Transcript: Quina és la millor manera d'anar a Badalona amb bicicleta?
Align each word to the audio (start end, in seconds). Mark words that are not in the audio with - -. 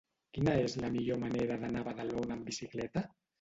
Quina 0.35 0.53
és 0.61 0.75
la 0.83 0.89
millor 0.95 1.19
manera 1.23 1.59
d'anar 1.65 1.85
a 1.85 1.87
Badalona 1.91 2.37
amb 2.39 2.51
bicicleta? 2.53 3.07